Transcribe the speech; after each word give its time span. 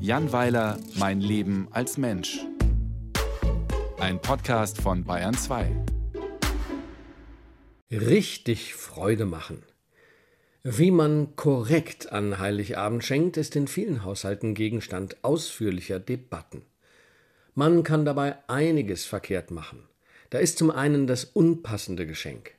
Jan 0.00 0.32
Weiler, 0.32 0.78
Mein 0.94 1.20
Leben 1.20 1.68
als 1.70 1.98
Mensch. 1.98 2.38
Ein 3.98 4.20
Podcast 4.22 4.80
von 4.80 5.04
Bayern 5.04 5.34
2. 5.34 5.70
Richtig 7.90 8.74
Freude 8.74 9.26
machen. 9.26 9.62
Wie 10.62 10.90
man 10.90 11.36
korrekt 11.36 12.10
an 12.10 12.38
Heiligabend 12.38 13.04
schenkt, 13.04 13.36
ist 13.36 13.54
in 13.54 13.68
vielen 13.68 14.02
Haushalten 14.04 14.54
Gegenstand 14.54 15.22
ausführlicher 15.22 16.00
Debatten. 16.00 16.62
Man 17.54 17.82
kann 17.82 18.04
dabei 18.04 18.36
einiges 18.48 19.04
verkehrt 19.04 19.50
machen. 19.50 19.88
Da 20.30 20.38
ist 20.38 20.58
zum 20.58 20.70
einen 20.70 21.06
das 21.06 21.24
unpassende 21.24 22.06
Geschenk. 22.06 22.52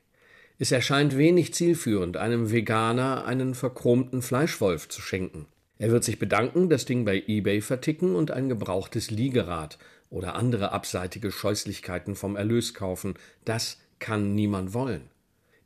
Es 0.58 0.72
erscheint 0.72 1.16
wenig 1.16 1.54
zielführend, 1.54 2.16
einem 2.16 2.52
Veganer 2.52 3.24
einen 3.24 3.54
verchromten 3.54 4.22
Fleischwolf 4.22 4.88
zu 4.88 5.00
schenken. 5.00 5.46
Er 5.80 5.90
wird 5.90 6.04
sich 6.04 6.18
bedanken, 6.18 6.68
das 6.68 6.84
Ding 6.84 7.06
bei 7.06 7.24
eBay 7.26 7.62
verticken 7.62 8.14
und 8.14 8.32
ein 8.32 8.50
gebrauchtes 8.50 9.10
Liegerad 9.10 9.78
oder 10.10 10.34
andere 10.34 10.72
abseitige 10.72 11.32
Scheußlichkeiten 11.32 12.16
vom 12.16 12.36
Erlös 12.36 12.74
kaufen. 12.74 13.14
Das 13.46 13.78
kann 13.98 14.34
niemand 14.34 14.74
wollen. 14.74 15.08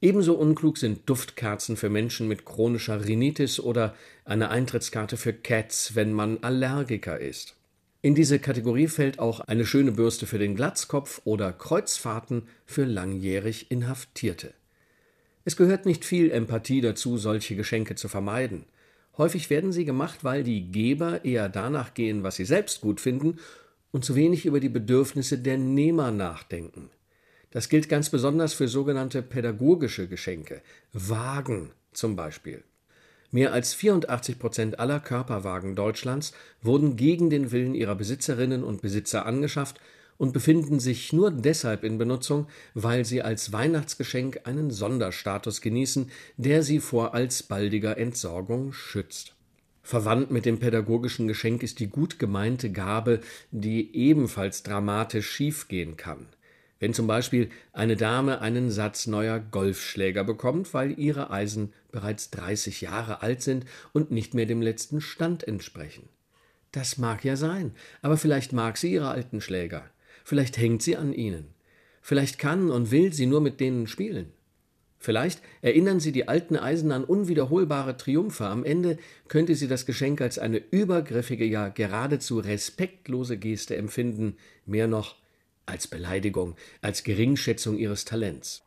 Ebenso 0.01 0.35
unklug 0.35 0.79
sind 0.79 1.01
Duftkerzen 1.11 1.77
für 1.77 1.91
Menschen 1.91 2.29
mit 2.29 2.45
chronischer 2.45 3.05
Rhinitis 3.05 3.59
oder 3.59 3.97
eine 4.25 4.51
Eintrittskarte 4.51 5.17
für 5.17 5.33
Cats, 5.33 5.97
wenn 5.97 6.13
man 6.13 6.39
Allergiker 6.45 7.19
ist. 7.19 7.57
In 8.01 8.15
diese 8.15 8.39
Kategorie 8.39 8.87
fällt 8.87 9.19
auch 9.19 9.41
eine 9.41 9.67
schöne 9.67 9.91
Bürste 9.91 10.27
für 10.27 10.39
den 10.39 10.55
Glatzkopf 10.55 11.23
oder 11.25 11.53
Kreuzfahrten 11.53 12.47
für 12.67 12.85
langjährig 12.85 13.69
Inhaftierte. 13.73 14.55
Es 15.45 15.57
gehört 15.57 15.87
nicht 15.87 16.05
viel 16.05 16.31
Empathie 16.31 16.83
dazu, 16.83 17.19
solche 17.19 17.57
Geschenke 17.57 17.97
zu 17.97 18.07
vermeiden. 18.07 18.67
Häufig 19.17 19.51
werden 19.51 19.73
sie 19.73 19.85
gemacht, 19.85 20.25
weil 20.25 20.43
die 20.43 20.71
Geber 20.71 21.25
eher 21.25 21.49
danach 21.49 21.95
gehen, 21.95 22.23
was 22.23 22.37
sie 22.37 22.45
selbst 22.45 22.81
gut 22.81 23.01
finden, 23.01 23.39
und 23.93 24.05
zu 24.05 24.17
wenig 24.17 24.45
über 24.45 24.59
die 24.59 24.69
Bedürfnisse 24.69 25.39
der 25.39 25.57
Nehmer 25.57 26.11
nachdenken. 26.11 26.91
Das 27.53 27.69
gilt 27.69 27.89
ganz 27.89 28.11
besonders 28.11 28.53
für 28.53 28.67
sogenannte 28.67 29.23
pädagogische 29.23 30.09
Geschenke, 30.09 30.63
Wagen 30.93 31.71
zum 31.93 32.17
Beispiel. 32.17 32.65
Mehr 33.31 33.53
als 33.53 33.73
84 33.75 34.41
Prozent 34.41 34.79
aller 34.81 34.99
Körperwagen 34.99 35.77
Deutschlands 35.77 36.33
wurden 36.63 36.97
gegen 36.97 37.31
den 37.31 37.53
Willen 37.53 37.77
ihrer 37.77 37.95
Besitzerinnen 37.95 38.65
und 38.65 38.83
Besitzer 38.83 39.27
angeschafft 39.27 39.81
und 40.19 40.33
befinden 40.33 40.81
sich 40.81 41.13
nur 41.13 41.31
deshalb 41.31 41.85
in 41.85 41.99
Benutzung, 41.99 42.47
weil 42.75 43.05
sie 43.05 43.23
als 43.23 43.53
Weihnachtsgeschenk 43.53 44.41
einen 44.45 44.71
Sonderstatus 44.71 45.61
genießen, 45.61 46.11
der 46.37 46.63
sie 46.63 46.81
vor 46.81 47.15
alsbaldiger 47.15 47.99
Entsorgung 47.99 48.73
schützt. 48.73 49.35
Verwandt 49.83 50.31
mit 50.31 50.47
dem 50.47 50.59
pädagogischen 50.59 51.29
Geschenk 51.29 51.63
ist 51.63 51.79
die 51.79 51.89
gut 51.89 52.19
gemeinte 52.19 52.73
Gabe, 52.73 53.21
die 53.51 53.95
ebenfalls 53.95 54.63
dramatisch 54.63 55.31
schiefgehen 55.31 55.99
kann. 55.99 56.27
Wenn 56.81 56.95
zum 56.95 57.07
Beispiel 57.07 57.51
eine 57.73 57.97
Dame 57.97 58.41
einen 58.41 58.71
Satz 58.71 59.07
neuer 59.07 59.41
Golfschläger 59.41 60.25
bekommt, 60.25 60.73
weil 60.75 60.99
ihre 60.99 61.31
Eisen 61.31 61.73
bereits 61.93 62.31
30 62.31 62.81
Jahre 62.81 63.23
alt 63.23 63.43
sind 63.43 63.67
und 63.93 64.11
nicht 64.11 64.35
mehr 64.35 64.47
dem 64.47 64.63
letzten 64.63 65.01
Stand 65.01 65.47
entsprechen. 65.47 66.09
Das 66.73 66.99
mag 66.99 67.25
ja 67.25 67.37
sein, 67.37 67.73
aber 68.03 68.17
vielleicht 68.17 68.53
mag 68.53 68.77
sie 68.79 68.93
ihre 68.93 69.09
alten 69.09 69.41
Schläger. 69.41 69.91
Vielleicht 70.25 70.57
hängt 70.57 70.83
sie 70.83 70.97
an 70.97 71.13
ihnen. 71.13 71.55
Vielleicht 72.01 72.39
kann 72.39 72.71
und 72.71 72.91
will 72.91 73.13
sie 73.13 73.27
nur 73.27 73.41
mit 73.41 73.61
denen 73.61 73.87
spielen. 73.87 74.33
Vielleicht 74.99 75.43
erinnern 75.61 76.01
sie 76.01 76.13
die 76.13 76.29
alten 76.29 76.57
Eisen 76.57 76.91
an 76.91 77.05
unwiederholbare 77.05 77.99
Triumphe. 77.99 78.47
Am 78.47 78.65
Ende 78.65 78.97
könnte 79.29 79.55
sie 79.55 79.69
das 79.69 79.85
Geschenk 79.85 80.23
als 80.23 80.39
eine 80.39 80.57
übergriffige, 80.57 81.45
ja 81.45 81.69
geradezu 81.69 82.39
respektlose 82.39 83.37
Geste 83.37 83.77
empfinden. 83.77 84.39
Mehr 84.65 84.87
noch, 84.87 85.17
als 85.67 85.87
Beleidigung, 85.87 86.57
als 86.81 87.05
Geringschätzung 87.05 87.77
ihres 87.77 88.07
Talents, 88.07 88.63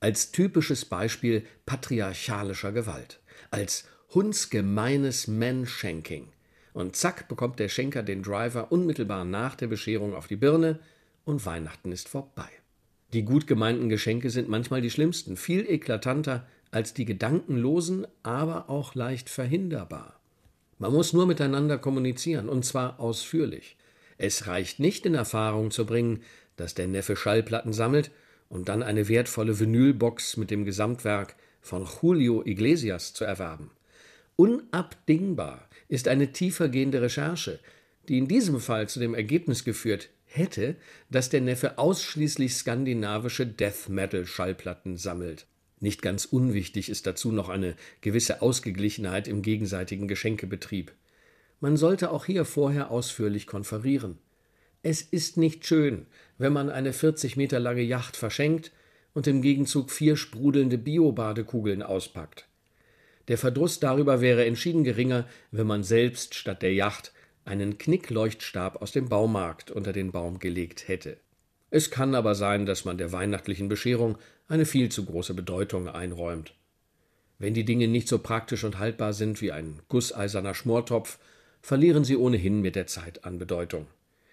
als 0.00 0.32
typisches 0.32 0.84
Beispiel 0.84 1.44
patriarchalischer 1.66 2.72
Gewalt, 2.72 3.20
als 3.52 3.84
hundsgemeines 4.12 5.28
Manshanking. 5.28 6.28
Und 6.72 6.96
zack 6.96 7.28
bekommt 7.28 7.60
der 7.60 7.68
Schenker 7.68 8.02
den 8.02 8.22
Driver 8.22 8.70
unmittelbar 8.72 9.24
nach 9.24 9.54
der 9.54 9.68
Bescherung 9.68 10.14
auf 10.14 10.26
die 10.26 10.36
Birne 10.36 10.80
und 11.26 11.44
Weihnachten 11.44 11.92
ist 11.92 12.08
vorbei. 12.08 12.48
Die 13.12 13.24
gut 13.24 13.46
gemeinten 13.46 13.90
Geschenke 13.90 14.30
sind 14.30 14.48
manchmal 14.48 14.80
die 14.80 14.90
schlimmsten, 14.90 15.36
viel 15.36 15.68
eklatanter 15.68 16.46
als 16.70 16.94
die 16.94 17.04
gedankenlosen, 17.04 18.06
aber 18.22 18.70
auch 18.70 18.94
leicht 18.94 19.28
verhinderbar. 19.28 20.18
Man 20.78 20.92
muss 20.92 21.12
nur 21.12 21.26
miteinander 21.26 21.78
kommunizieren, 21.78 22.48
und 22.48 22.64
zwar 22.64 23.00
ausführlich. 23.00 23.76
Es 24.18 24.46
reicht 24.46 24.80
nicht 24.80 25.04
in 25.06 25.14
Erfahrung 25.14 25.70
zu 25.70 25.84
bringen, 25.84 26.22
dass 26.56 26.74
der 26.74 26.86
Neffe 26.86 27.16
Schallplatten 27.16 27.72
sammelt 27.72 28.10
und 28.48 28.68
dann 28.68 28.82
eine 28.82 29.08
wertvolle 29.08 29.58
Vinylbox 29.58 30.36
mit 30.36 30.50
dem 30.50 30.64
Gesamtwerk 30.64 31.36
von 31.60 31.86
Julio 32.02 32.44
Iglesias 32.44 33.14
zu 33.14 33.24
erwerben. 33.24 33.70
Unabdingbar 34.36 35.68
ist 35.88 36.08
eine 36.08 36.32
tiefergehende 36.32 37.00
Recherche, 37.00 37.58
die 38.08 38.18
in 38.18 38.28
diesem 38.28 38.60
Fall 38.60 38.88
zu 38.88 39.00
dem 39.00 39.14
Ergebnis 39.14 39.64
geführt 39.64 40.10
hätte, 40.36 40.76
dass 41.10 41.28
der 41.30 41.40
Neffe 41.40 41.78
ausschließlich 41.78 42.54
skandinavische 42.54 43.46
Death 43.46 43.88
Metal 43.88 44.26
Schallplatten 44.26 44.96
sammelt. 44.96 45.46
Nicht 45.80 46.02
ganz 46.02 46.24
unwichtig 46.24 46.88
ist 46.88 47.06
dazu 47.06 47.32
noch 47.32 47.48
eine 47.48 47.74
gewisse 48.00 48.42
Ausgeglichenheit 48.42 49.28
im 49.28 49.42
gegenseitigen 49.42 50.08
Geschenkebetrieb. 50.08 50.92
Man 51.60 51.76
sollte 51.76 52.10
auch 52.10 52.24
hier 52.24 52.44
vorher 52.44 52.90
ausführlich 52.90 53.46
konferieren. 53.46 54.18
Es 54.82 55.02
ist 55.02 55.36
nicht 55.36 55.66
schön, 55.66 56.06
wenn 56.38 56.52
man 56.52 56.70
eine 56.70 56.92
40 56.92 57.36
Meter 57.36 57.58
lange 57.58 57.82
Yacht 57.82 58.16
verschenkt 58.16 58.72
und 59.14 59.26
im 59.26 59.42
Gegenzug 59.42 59.90
vier 59.90 60.16
sprudelnde 60.16 60.78
Biobadekugeln 60.78 61.82
auspackt. 61.82 62.46
Der 63.28 63.38
Verdruss 63.38 63.80
darüber 63.80 64.20
wäre 64.20 64.44
entschieden 64.44 64.84
geringer, 64.84 65.26
wenn 65.50 65.66
man 65.66 65.82
selbst 65.82 66.34
statt 66.34 66.62
der 66.62 66.74
Yacht 66.74 67.12
einen 67.46 67.78
Knickleuchtstab 67.78 68.82
aus 68.82 68.92
dem 68.92 69.08
Baumarkt 69.08 69.70
unter 69.70 69.92
den 69.92 70.12
Baum 70.12 70.38
gelegt 70.38 70.88
hätte. 70.88 71.16
Es 71.70 71.90
kann 71.90 72.14
aber 72.14 72.34
sein, 72.34 72.66
dass 72.66 72.84
man 72.84 72.98
der 72.98 73.12
weihnachtlichen 73.12 73.68
Bescherung 73.68 74.18
eine 74.48 74.66
viel 74.66 74.90
zu 74.90 75.04
große 75.04 75.34
Bedeutung 75.34 75.88
einräumt. 75.88 76.54
Wenn 77.38 77.54
die 77.54 77.64
Dinge 77.64 77.88
nicht 77.88 78.08
so 78.08 78.18
praktisch 78.18 78.64
und 78.64 78.78
haltbar 78.78 79.12
sind 79.12 79.42
wie 79.42 79.52
ein 79.52 79.80
gusseiserner 79.88 80.54
Schmortopf, 80.54 81.18
verlieren 81.60 82.04
sie 82.04 82.16
ohnehin 82.16 82.62
mit 82.62 82.76
der 82.76 82.86
Zeit 82.86 83.24
an 83.24 83.38
Bedeutung. 83.38 83.86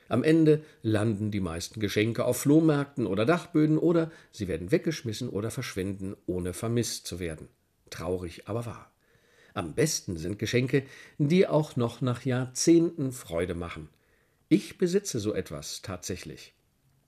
Am 0.08 0.24
Ende 0.24 0.64
landen 0.84 1.32
die 1.32 1.40
meisten 1.40 1.80
Geschenke 1.80 2.26
auf 2.26 2.38
Flohmärkten 2.38 3.08
oder 3.08 3.26
Dachböden 3.26 3.78
oder 3.78 4.12
sie 4.32 4.48
werden 4.48 4.72
weggeschmissen 4.72 5.30
oder 5.30 5.50
verschwinden, 5.50 6.16
ohne 6.28 6.54
vermisst 6.54 7.08
zu 7.08 7.20
werden. 7.20 7.48
Traurig, 7.90 8.48
aber 8.48 8.66
wahr. 8.66 8.93
Am 9.54 9.76
besten 9.76 10.18
sind 10.18 10.40
Geschenke, 10.40 10.84
die 11.18 11.48
auch 11.48 11.76
noch 11.76 12.02
nach 12.02 12.26
Jahrzehnten 12.26 13.12
Freude 13.12 13.54
machen. 13.54 13.90
Ich 14.50 14.78
besitze 14.78 15.20
so 15.20 15.34
etwas 15.34 15.82
tatsächlich. 15.82 16.54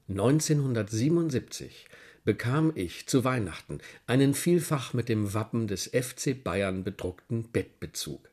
1977 0.10 1.88
bekam 2.24 2.72
ich 2.76 3.08
zu 3.08 3.24
Weihnachten 3.24 3.80
einen 4.08 4.34
vielfach 4.34 4.94
mit 4.94 5.10
dem 5.10 5.34
Wappen 5.34 5.68
des 5.68 5.88
FC 5.88 6.44
Bayern 6.44 6.84
bedruckten 6.84 7.52
Bettbezug. 7.52 8.30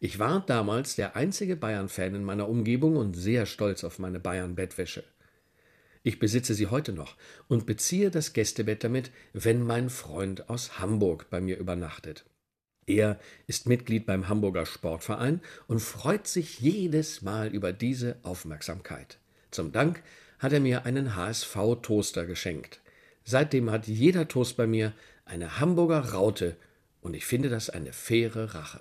Ich 0.00 0.18
war 0.18 0.44
damals 0.44 0.96
der 0.96 1.14
einzige 1.16 1.56
Bayern-Fan 1.56 2.14
in 2.14 2.24
meiner 2.24 2.48
Umgebung 2.48 2.96
und 2.96 3.14
sehr 3.14 3.46
stolz 3.46 3.84
auf 3.84 3.98
meine 3.98 4.20
Bayern-Bettwäsche. 4.20 5.04
Ich 6.02 6.18
besitze 6.18 6.54
sie 6.54 6.66
heute 6.66 6.92
noch 6.92 7.16
und 7.46 7.66
beziehe 7.66 8.10
das 8.10 8.32
Gästebett 8.32 8.82
damit, 8.82 9.12
wenn 9.32 9.62
mein 9.62 9.90
Freund 9.90 10.50
aus 10.50 10.78
Hamburg 10.78 11.30
bei 11.30 11.40
mir 11.40 11.58
übernachtet. 11.58 12.24
Er 12.86 13.18
ist 13.46 13.66
Mitglied 13.66 14.06
beim 14.06 14.28
Hamburger 14.28 14.66
Sportverein 14.66 15.40
und 15.68 15.80
freut 15.80 16.26
sich 16.26 16.60
jedes 16.60 17.22
Mal 17.22 17.48
über 17.48 17.72
diese 17.72 18.16
Aufmerksamkeit. 18.22 19.18
Zum 19.50 19.70
Dank 19.72 20.02
hat 20.38 20.52
er 20.52 20.60
mir 20.60 20.84
einen 20.84 21.14
HSV-Toaster 21.14 22.26
geschenkt. 22.26 22.80
Seitdem 23.24 23.70
hat 23.70 23.86
jeder 23.86 24.26
Toast 24.26 24.56
bei 24.56 24.66
mir 24.66 24.92
eine 25.24 25.60
Hamburger 25.60 26.12
Raute 26.12 26.56
und 27.00 27.14
ich 27.14 27.24
finde 27.24 27.48
das 27.48 27.70
eine 27.70 27.92
faire 27.92 28.54
Rache. 28.54 28.80